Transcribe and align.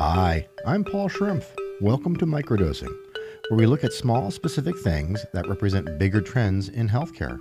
Hi, 0.00 0.48
I'm 0.64 0.82
Paul 0.82 1.10
Schrimpf. 1.10 1.44
Welcome 1.82 2.16
to 2.16 2.24
Microdosing, 2.24 2.88
where 3.50 3.58
we 3.58 3.66
look 3.66 3.84
at 3.84 3.92
small, 3.92 4.30
specific 4.30 4.78
things 4.78 5.26
that 5.34 5.46
represent 5.46 5.98
bigger 5.98 6.22
trends 6.22 6.70
in 6.70 6.88
healthcare. 6.88 7.38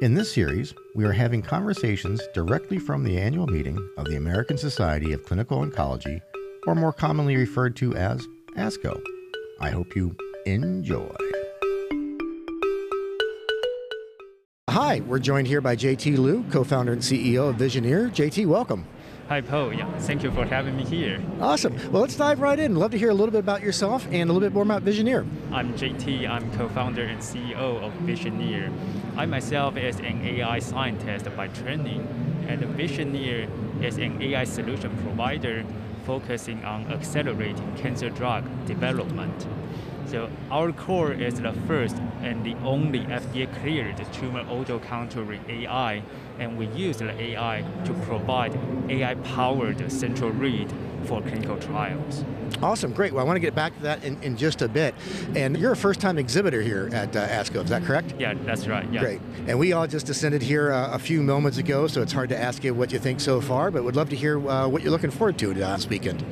In 0.00 0.14
this 0.14 0.32
series, 0.32 0.72
we 0.94 1.04
are 1.04 1.12
having 1.12 1.42
conversations 1.42 2.22
directly 2.32 2.78
from 2.78 3.04
the 3.04 3.18
annual 3.18 3.46
meeting 3.46 3.78
of 3.98 4.06
the 4.06 4.16
American 4.16 4.56
Society 4.56 5.12
of 5.12 5.22
Clinical 5.26 5.58
Oncology, 5.58 6.18
or 6.66 6.74
more 6.74 6.94
commonly 6.94 7.36
referred 7.36 7.76
to 7.76 7.94
as 7.94 8.26
ASCO. 8.56 8.98
I 9.60 9.68
hope 9.68 9.94
you 9.94 10.16
enjoy. 10.46 11.14
Hi, 14.70 15.00
we're 15.00 15.18
joined 15.18 15.46
here 15.46 15.60
by 15.60 15.76
JT 15.76 16.16
Liu, 16.16 16.42
co 16.50 16.64
founder 16.64 16.94
and 16.94 17.02
CEO 17.02 17.50
of 17.50 17.56
Vysioneer. 17.56 18.10
JT, 18.10 18.46
welcome. 18.46 18.86
Hi, 19.28 19.40
Paul. 19.40 19.72
Yeah, 19.72 19.90
thank 19.98 20.22
you 20.22 20.30
for 20.30 20.44
having 20.44 20.76
me 20.76 20.84
here. 20.84 21.20
Awesome. 21.40 21.74
Well, 21.90 22.02
let's 22.02 22.14
dive 22.14 22.38
right 22.38 22.56
in. 22.60 22.76
Love 22.76 22.92
to 22.92 22.98
hear 22.98 23.10
a 23.10 23.14
little 23.14 23.32
bit 23.32 23.40
about 23.40 23.60
yourself 23.60 24.06
and 24.12 24.30
a 24.30 24.32
little 24.32 24.48
bit 24.48 24.54
more 24.54 24.62
about 24.62 24.84
Vysioneer. 24.84 25.26
I'm 25.50 25.74
JT. 25.74 26.30
I'm 26.30 26.48
co-founder 26.52 27.02
and 27.02 27.20
CEO 27.20 27.82
of 27.82 27.92
Vysioneer. 28.04 28.72
I 29.16 29.26
myself 29.26 29.76
is 29.76 29.98
an 29.98 30.24
AI 30.24 30.60
scientist 30.60 31.26
by 31.34 31.48
training, 31.48 32.06
and 32.46 32.60
Vysioneer 32.78 33.48
is 33.82 33.98
an 33.98 34.22
AI 34.22 34.44
solution 34.44 34.96
provider 34.98 35.64
focusing 36.04 36.64
on 36.64 36.86
accelerating 36.92 37.74
cancer 37.76 38.10
drug 38.10 38.44
development. 38.64 39.44
So 40.06 40.30
our 40.50 40.72
core 40.72 41.12
is 41.12 41.40
the 41.40 41.52
first 41.66 41.96
and 42.22 42.44
the 42.44 42.54
only 42.64 43.00
FDA-cleared 43.00 44.00
tumor 44.12 44.40
auto-contouring 44.48 45.48
AI, 45.48 46.02
and 46.38 46.56
we 46.56 46.66
use 46.68 46.98
the 46.98 47.10
AI 47.10 47.64
to 47.84 47.92
provide 47.92 48.56
AI-powered 48.88 49.90
central 49.90 50.30
read 50.30 50.72
for 51.06 51.20
clinical 51.22 51.58
trials. 51.58 52.24
Awesome, 52.62 52.92
great. 52.92 53.12
Well, 53.12 53.24
I 53.24 53.26
want 53.26 53.36
to 53.36 53.40
get 53.40 53.54
back 53.54 53.74
to 53.76 53.82
that 53.82 54.04
in, 54.04 54.20
in 54.22 54.36
just 54.36 54.62
a 54.62 54.68
bit. 54.68 54.94
And 55.34 55.56
you're 55.56 55.72
a 55.72 55.76
first-time 55.76 56.18
exhibitor 56.18 56.62
here 56.62 56.88
at 56.92 57.14
uh, 57.14 57.26
ASCO, 57.28 57.64
is 57.64 57.70
that 57.70 57.84
correct? 57.84 58.14
Yeah, 58.18 58.34
that's 58.44 58.66
right. 58.66 58.90
Yeah. 58.92 59.00
Great. 59.00 59.20
And 59.46 59.58
we 59.58 59.72
all 59.72 59.86
just 59.86 60.06
descended 60.06 60.42
here 60.42 60.72
uh, 60.72 60.92
a 60.92 60.98
few 60.98 61.22
moments 61.22 61.58
ago, 61.58 61.86
so 61.88 62.00
it's 62.02 62.12
hard 62.12 62.28
to 62.28 62.38
ask 62.38 62.62
you 62.62 62.74
what 62.74 62.92
you 62.92 62.98
think 62.98 63.20
so 63.20 63.40
far, 63.40 63.70
but 63.70 63.82
would 63.82 63.96
love 63.96 64.08
to 64.10 64.16
hear 64.16 64.38
uh, 64.48 64.68
what 64.68 64.82
you're 64.82 64.92
looking 64.92 65.10
forward 65.10 65.38
to 65.38 65.50
uh, 65.50 65.76
this 65.76 65.88
weekend. 65.88 66.24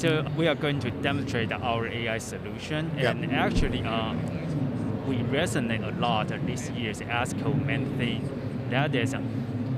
So 0.00 0.24
we 0.34 0.48
are 0.48 0.54
going 0.54 0.80
to 0.80 0.90
demonstrate 0.90 1.52
our 1.52 1.86
AI 1.86 2.16
solution, 2.16 2.90
and 2.96 3.30
actually, 3.32 3.82
uh, 3.82 4.14
we 5.06 5.16
resonate 5.16 5.86
a 5.86 6.00
lot 6.00 6.28
this 6.46 6.70
year's 6.70 7.00
ASCO 7.02 7.62
main 7.66 7.84
theme. 7.98 8.26
That 8.70 8.94
is 8.94 9.12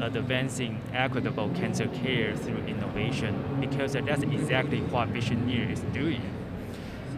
advancing 0.01 0.81
equitable 0.95 1.49
cancer 1.57 1.89
care 1.89 2.37
through 2.37 2.63
innovation, 2.69 3.35
because 3.59 3.95
that's 3.95 4.23
exactly 4.23 4.79
what 4.93 5.13
Vysioneer 5.13 5.73
is 5.73 5.81
doing. 5.93 6.23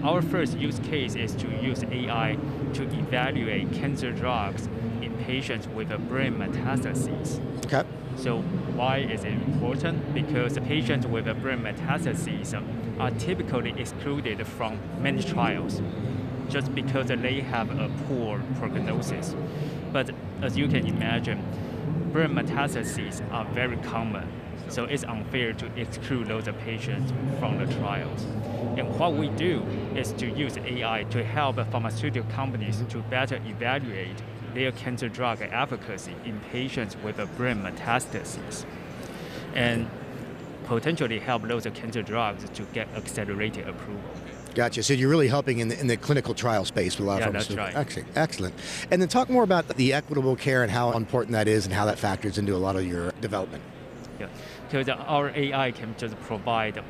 Our 0.03 0.23
first 0.23 0.57
use 0.57 0.79
case 0.79 1.15
is 1.15 1.35
to 1.35 1.47
use 1.63 1.85
AI 1.85 2.39
to 2.73 2.85
evaluate 2.85 3.71
cancer 3.75 4.13
drugs 4.13 4.67
in 5.05 5.15
patients 5.25 5.69
with 5.69 5.91
a 5.91 5.99
brain 5.99 6.35
metastases. 6.37 7.41
Okay. 7.67 7.87
So 8.17 8.41
why 8.77 8.99
is 8.99 9.25
it 9.25 9.33
important? 9.33 10.15
Because 10.15 10.55
the 10.55 10.61
patients 10.61 11.07
with 11.07 11.29
a 11.29 11.35
brain 11.35 11.61
metastases 11.61 12.55
are 12.99 13.11
typically 13.13 13.75
excluded 13.79 14.47
from 14.47 14.79
many 15.01 15.23
trials 15.23 15.83
just 16.49 16.75
because 16.75 17.09
they 17.09 17.41
have 17.41 17.71
a 17.71 17.91
poor 18.07 18.41
prognosis. 18.59 19.35
But 19.93 20.11
as 20.43 20.57
you 20.57 20.69
can 20.69 20.87
imagine, 20.87 21.43
brain 22.13 22.31
metastases 22.31 23.21
are 23.33 23.45
very 23.47 23.77
common, 23.79 24.29
so 24.69 24.85
it's 24.85 25.05
unfair 25.05 25.53
to 25.55 25.67
exclude 25.81 26.29
those 26.29 26.45
patients 26.65 27.13
from 27.39 27.59
the 27.59 27.73
trials. 27.75 28.25
And 28.77 28.99
what 28.99 29.15
we 29.15 29.29
do 29.31 29.63
is 29.95 30.13
to 30.15 30.27
use 30.27 30.57
AI 30.59 31.05
to 31.11 31.25
help 31.25 31.57
pharmaceutical 31.71 32.31
companies 32.31 32.77
mm-hmm. 32.77 32.89
to 32.89 32.99
better 33.09 33.37
evaluate 33.47 34.23
their 34.55 34.73
cancer 34.73 35.09
drug 35.09 35.43
efficacy 35.43 36.15
in 36.25 36.41
patients 36.53 36.97
with 37.03 37.19
a 37.19 37.27
brain 37.27 37.63
metastases. 37.63 38.65
And 39.55 39.89
potentially 40.65 41.19
help 41.19 41.43
those 41.43 41.67
cancer 41.75 42.03
drugs 42.03 42.49
to 42.51 42.63
get 42.73 42.89
accelerated 42.97 43.69
approval. 43.69 44.11
Gotcha. 44.55 44.83
So 44.83 44.95
you're 44.95 45.11
really 45.11 45.29
helping 45.29 45.59
in 45.59 45.69
the, 45.69 45.79
in 45.79 45.89
the 45.89 45.97
clinical 45.97 46.33
trial 46.33 46.65
space 46.65 46.97
with 46.97 47.07
a 47.07 47.11
lot 47.11 47.21
Yeah, 47.21 47.27
of 47.29 47.33
that's 47.33 47.51
right. 47.51 47.75
Excellent. 47.75 48.09
Excellent. 48.17 48.55
And 48.91 49.03
then 49.03 49.09
talk 49.09 49.29
more 49.29 49.43
about 49.43 49.69
the 49.69 49.93
equitable 49.93 50.37
care 50.37 50.63
and 50.63 50.71
how 50.71 50.93
important 50.93 51.33
that 51.33 51.49
is 51.49 51.67
and 51.67 51.75
how 51.75 51.85
that 51.87 51.99
factors 51.99 52.39
into 52.39 52.55
a 52.55 52.59
lot 52.59 52.77
of 52.77 52.87
your 52.87 53.11
development. 53.21 53.63
Yeah, 54.21 54.29
because 54.71 54.89
our 54.89 55.31
AI 55.31 55.73
can 55.73 55.95
just 55.99 56.19
provide 56.21 56.83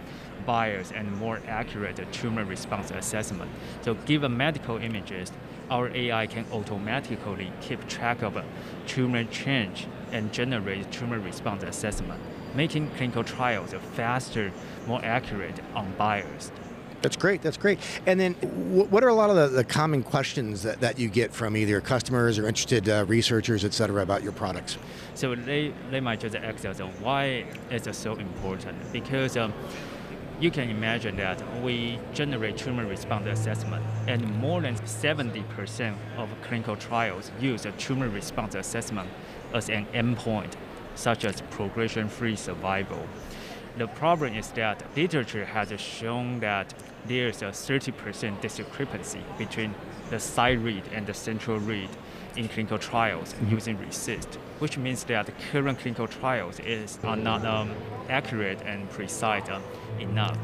buyers 0.45 0.93
and 0.93 1.11
more 1.17 1.41
accurate 1.49 2.01
tumor 2.13 2.45
response 2.45 2.91
assessment. 2.91 3.51
So 3.81 3.95
given 3.95 4.37
medical 4.37 4.77
images, 4.77 5.33
our 5.71 5.89
AI 5.95 6.27
can 6.27 6.45
automatically 6.53 7.53
keep 7.61 7.87
track 7.89 8.23
of 8.23 8.43
tumor 8.87 9.25
change 9.25 9.87
and 10.13 10.33
generate 10.33 10.91
tumor 10.93 11.19
response 11.19 11.63
assessment, 11.63 12.21
making 12.55 12.91
clinical 12.93 13.25
trials 13.25 13.75
faster, 13.95 14.53
more 14.87 15.05
accurate 15.05 15.59
on 15.75 15.93
buyers. 15.99 16.51
That's 17.05 17.17
great. 17.17 17.43
That's 17.43 17.59
great. 17.59 17.79
And 18.07 18.19
then, 18.19 18.33
what 18.33 19.05
are 19.05 19.09
a 19.09 19.15
lot 19.15 19.29
of 19.29 19.37
the, 19.37 19.49
the 19.49 19.65
common 19.65 20.03
questions 20.03 20.63
that, 20.63 20.81
that 20.81 20.99
you 20.99 21.11
get 21.11 21.35
from 21.35 21.55
either 21.55 21.79
customers 21.83 22.39
or 22.39 22.49
interested 22.49 22.89
uh, 22.89 23.05
researchers, 23.07 23.63
et 23.63 23.75
cetera, 23.75 24.03
about 24.03 24.23
your 24.23 24.33
products? 24.33 24.79
So 25.15 25.35
they, 25.35 25.75
they 25.91 26.01
might 26.01 26.21
just 26.21 26.35
ask 26.35 26.65
us 26.65 26.79
why 26.79 27.45
is 27.71 27.87
it 27.87 27.95
so 27.95 28.15
important? 28.15 28.79
Because 28.91 29.37
um, 29.37 29.53
you 30.41 30.51
can 30.51 30.69
imagine 30.69 31.17
that 31.17 31.43
we 31.63 31.99
generate 32.13 32.57
tumor 32.57 32.87
response 32.87 33.27
assessment, 33.27 33.85
and 34.09 34.23
more 34.41 34.61
than 34.61 34.75
70% 34.75 35.97
of 36.17 36.29
clinical 36.43 36.77
trials 36.77 37.31
use 37.41 37.67
a 37.67 37.73
tumor 37.73 38.09
response 38.09 38.55
assessment 38.55 39.09
as 39.53 39.69
an 39.71 39.87
endpoint, 39.95 40.55
such 40.97 41.25
as 41.25 41.41
progression-free 41.51 42.37
survival. 42.37 43.07
The 43.79 43.87
problem 43.89 44.35
is 44.35 44.51
that 44.53 44.85
literature 44.97 45.45
has 45.45 45.73
shown 45.81 46.41
that 46.41 46.75
there's 47.07 47.43
a 47.43 47.47
30% 47.47 48.41
discrepancy 48.41 49.23
between 49.37 49.75
the 50.15 50.21
site 50.21 50.61
read 50.61 50.85
and 50.93 51.05
the 51.09 51.13
central 51.13 51.59
read 51.59 51.89
in 52.37 52.49
clinical 52.49 52.79
trials 52.79 53.35
using 53.49 53.77
RECIST, 53.79 54.37
which 54.61 54.79
means 54.79 55.03
that 55.03 55.27
the 55.27 55.33
current 55.51 55.77
clinical 55.81 56.07
trials 56.07 56.61
is, 56.61 57.01
are 57.03 57.17
not 57.17 57.45
um, 57.45 57.73
accurate 58.09 58.63
and 58.65 58.89
precise 58.91 59.49
uh, 59.49 59.61
enough. 59.99 60.39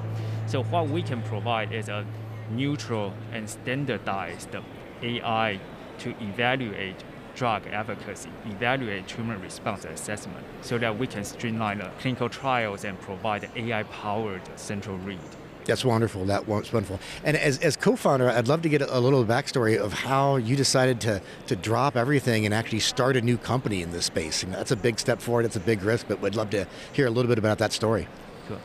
So 0.48 0.64
what 0.64 0.88
we 0.88 1.04
can 1.04 1.22
provide 1.22 1.72
is 1.72 1.88
a 1.88 2.04
neutral 2.50 3.12
and 3.32 3.48
standardized 3.48 4.56
AI 5.02 5.60
to 5.98 6.10
evaluate 6.20 7.04
drug 7.36 7.62
efficacy, 7.70 8.30
evaluate 8.46 9.06
tumor 9.06 9.38
response 9.38 9.84
assessment, 9.84 10.44
so 10.62 10.78
that 10.78 10.98
we 10.98 11.06
can 11.06 11.22
streamline 11.22 11.78
the 11.78 11.90
clinical 12.00 12.28
trials 12.28 12.84
and 12.84 13.00
provide 13.00 13.48
AI-powered 13.54 14.42
central 14.56 14.98
read. 14.98 15.20
That's 15.64 15.84
wonderful. 15.84 16.24
That 16.24 16.48
was 16.48 16.72
wonderful. 16.72 16.98
And 17.24 17.36
as, 17.36 17.58
as 17.58 17.76
co-founder, 17.76 18.28
I'd 18.30 18.48
love 18.48 18.62
to 18.62 18.68
get 18.68 18.82
a, 18.82 18.98
a 18.98 19.00
little 19.00 19.24
backstory 19.24 19.78
of 19.78 19.92
how 19.92 20.36
you 20.36 20.56
decided 20.56 21.00
to, 21.02 21.22
to 21.46 21.56
drop 21.56 21.96
everything 21.96 22.44
and 22.44 22.54
actually 22.54 22.80
start 22.80 23.16
a 23.16 23.20
new 23.20 23.36
company 23.36 23.82
in 23.82 23.92
this 23.92 24.06
space. 24.06 24.42
And 24.42 24.52
that's 24.52 24.70
a 24.70 24.76
big 24.76 24.98
step 24.98 25.20
forward. 25.20 25.44
It's 25.44 25.56
a 25.56 25.60
big 25.60 25.82
risk, 25.82 26.06
but 26.08 26.20
we'd 26.20 26.34
love 26.34 26.50
to 26.50 26.66
hear 26.92 27.06
a 27.06 27.10
little 27.10 27.28
bit 27.28 27.38
about 27.38 27.58
that 27.58 27.72
story. 27.72 28.08
Cool. 28.48 28.58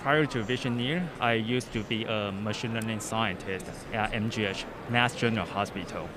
Prior 0.00 0.26
to 0.26 0.44
Vysioneer, 0.44 1.04
I 1.18 1.32
used 1.32 1.72
to 1.72 1.82
be 1.82 2.04
a 2.04 2.30
machine 2.30 2.74
learning 2.74 3.00
scientist 3.00 3.66
at 3.92 4.12
MGH, 4.12 4.64
Mass 4.88 5.14
General 5.14 5.46
Hospital. 5.46 6.08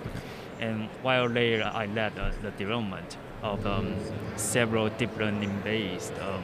And 0.60 0.90
while 1.02 1.28
there, 1.28 1.64
I 1.64 1.88
led 1.88 2.20
uh, 2.20 2.32
the 2.44 2.52
development 2.52 3.18
of 3.42 3.66
um, 3.66 3.96
several 4.36 4.90
deep 4.90 5.16
learning-based 5.18 6.14
um, 6.20 6.44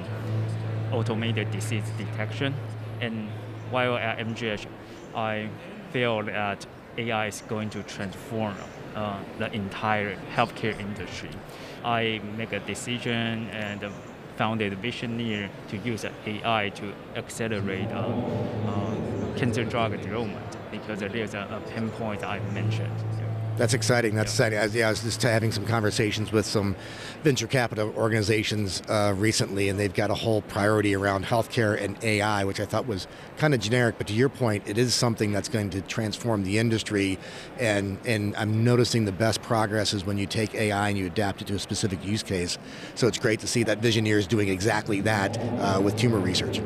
automated 0.91 1.51
disease 1.51 1.83
detection. 1.97 2.55
And 3.01 3.29
while 3.71 3.95
at 3.95 4.19
MGH, 4.19 4.65
I 5.15 5.49
feel 5.91 6.23
that 6.23 6.65
AI 6.97 7.27
is 7.27 7.41
going 7.47 7.69
to 7.71 7.83
transform 7.83 8.55
uh, 8.95 9.19
the 9.37 9.51
entire 9.53 10.17
healthcare 10.35 10.79
industry. 10.79 11.29
I 11.83 12.21
make 12.37 12.53
a 12.53 12.59
decision 12.59 13.49
and 13.49 13.83
founded 14.37 14.73
Vysioneer 14.81 15.49
to 15.69 15.77
use 15.77 16.05
AI 16.25 16.69
to 16.75 16.93
accelerate 17.15 17.89
uh, 17.91 18.07
uh, 18.67 18.95
cancer 19.37 19.63
drug 19.63 19.91
development 20.01 20.57
because 20.71 20.99
there's 20.99 21.33
a, 21.33 21.47
a 21.51 21.71
pinpoint 21.71 22.23
I 22.23 22.39
mentioned. 22.53 22.91
That's 23.57 23.73
exciting. 23.73 24.15
That's 24.15 24.31
exciting. 24.31 24.59
I, 24.59 24.65
yeah, 24.65 24.87
I 24.87 24.89
was 24.89 25.01
just 25.01 25.21
having 25.21 25.51
some 25.53 25.65
conversations 25.65 26.29
with 26.31 26.45
some 26.45 26.75
venture 27.23 27.47
capital 27.47 27.93
organizations 27.95 28.81
uh, 28.89 29.13
recently, 29.17 29.69
and 29.69 29.79
they've 29.79 29.93
got 29.93 30.11
a 30.11 30.13
whole 30.13 30.41
priority 30.41 30.93
around 30.93 31.23
healthcare 31.25 31.81
and 31.81 31.97
AI, 32.03 32.43
which 32.43 32.59
I 32.59 32.65
thought 32.65 32.85
was 32.85 33.07
kind 33.37 33.53
of 33.53 33.61
generic. 33.61 33.95
But 33.97 34.07
to 34.07 34.13
your 34.13 34.27
point, 34.27 34.63
it 34.67 34.77
is 34.77 34.93
something 34.93 35.31
that's 35.31 35.47
going 35.47 35.69
to 35.69 35.81
transform 35.81 36.43
the 36.43 36.57
industry. 36.57 37.17
And 37.57 37.97
and 38.05 38.35
I'm 38.35 38.65
noticing 38.65 39.05
the 39.05 39.13
best 39.13 39.41
progress 39.41 39.93
is 39.93 40.05
when 40.05 40.17
you 40.17 40.25
take 40.25 40.53
AI 40.53 40.89
and 40.89 40.97
you 40.97 41.05
adapt 41.05 41.41
it 41.41 41.47
to 41.47 41.55
a 41.55 41.59
specific 41.59 42.03
use 42.03 42.23
case. 42.23 42.57
So 42.95 43.07
it's 43.07 43.17
great 43.19 43.39
to 43.39 43.47
see 43.47 43.63
that 43.63 43.79
Vysioneer 43.79 44.17
is 44.17 44.27
doing 44.27 44.49
exactly 44.49 44.99
that 45.01 45.37
uh, 45.59 45.79
with 45.81 45.95
tumor 45.95 46.19
research. 46.19 46.59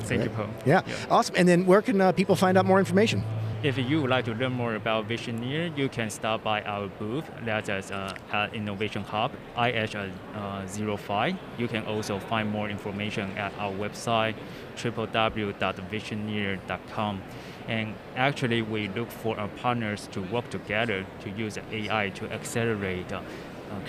Thank 0.00 0.22
Right. 0.22 0.30
you, 0.30 0.36
Paul. 0.36 0.48
Yeah. 0.66 0.82
awesome. 1.08 1.36
And 1.38 1.46
then 1.48 1.66
where 1.66 1.82
can 1.82 2.00
uh, 2.00 2.10
people 2.10 2.34
find 2.34 2.58
out 2.58 2.66
more 2.66 2.80
information? 2.80 3.22
If 3.62 3.76
you 3.76 4.00
would 4.00 4.08
like 4.08 4.24
to 4.24 4.32
learn 4.32 4.52
more 4.52 4.74
about 4.74 5.06
Vysioneer, 5.06 5.76
you 5.76 5.90
can 5.90 6.08
stop 6.08 6.42
by 6.42 6.62
our 6.62 6.88
booth. 6.88 7.26
That 7.44 7.68
is 7.68 7.90
uh, 7.90 8.16
at 8.32 8.54
Innovation 8.54 9.02
Hub, 9.02 9.32
IH05. 9.54 11.36
You 11.58 11.68
can 11.68 11.84
also 11.84 12.18
find 12.18 12.48
more 12.48 12.70
information 12.70 13.36
at 13.36 13.52
our 13.58 13.70
website, 13.70 14.34
www.vysioneer.com. 14.76 17.22
And 17.68 17.94
actually, 18.16 18.62
we 18.62 18.88
look 18.88 19.10
for 19.10 19.38
our 19.38 19.48
partners 19.48 20.08
to 20.12 20.22
work 20.22 20.48
together 20.48 21.04
to 21.20 21.28
use 21.28 21.58
AI 21.70 22.08
to 22.14 22.32
accelerate 22.32 23.12
uh, 23.12 23.16
uh, 23.16 23.20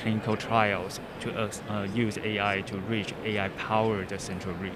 clinical 0.01 0.35
trials, 0.35 0.99
to 1.21 1.33
uh, 1.33 1.49
uh, 1.69 1.87
use 1.95 2.17
AI 2.17 2.59
to 2.67 2.77
reach 2.77 3.13
AI-powered 3.23 4.19
central 4.19 4.53
read. 4.55 4.73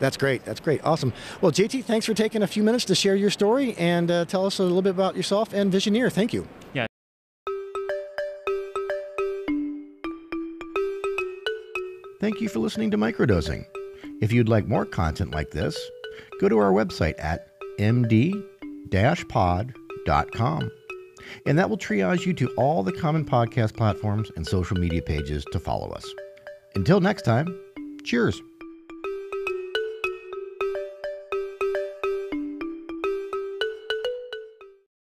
That's 0.00 0.16
great. 0.16 0.44
That's 0.44 0.58
great. 0.58 0.80
Awesome. 0.82 1.12
Well, 1.40 1.52
JT, 1.52 1.84
thanks 1.84 2.06
for 2.06 2.14
taking 2.14 2.42
a 2.42 2.46
few 2.46 2.62
minutes 2.64 2.86
to 2.86 2.94
share 2.96 3.14
your 3.14 3.30
story 3.30 3.74
and 3.76 4.10
uh, 4.10 4.24
tell 4.24 4.46
us 4.46 4.58
a 4.58 4.62
little 4.62 4.82
bit 4.82 4.90
about 4.90 5.14
yourself 5.14 5.52
and 5.52 5.72
Vysioneer. 5.72 6.10
Thank 6.10 6.32
you. 6.32 6.48
Yeah. 6.72 6.86
Thank 12.20 12.40
you 12.40 12.48
for 12.48 12.58
listening 12.58 12.90
to 12.90 12.98
Microdosing. 12.98 13.64
If 14.20 14.32
you'd 14.32 14.48
like 14.48 14.66
more 14.66 14.84
content 14.84 15.32
like 15.32 15.50
this, 15.50 15.78
go 16.40 16.48
to 16.48 16.58
our 16.58 16.72
website 16.72 17.14
at 17.18 17.46
md-pod.com. 17.78 18.40
And 21.46 21.58
that 21.58 21.70
will 21.70 21.78
triage 21.78 22.26
you 22.26 22.34
to 22.34 22.48
all 22.56 22.82
the 22.82 22.92
common 22.92 23.24
podcast 23.24 23.76
platforms 23.76 24.30
and 24.36 24.46
social 24.46 24.76
media 24.76 25.00
pages 25.00 25.44
to 25.52 25.60
follow 25.60 25.90
us. 25.90 26.04
Until 26.74 27.00
next 27.00 27.22
time, 27.22 27.58
cheers. 28.04 28.42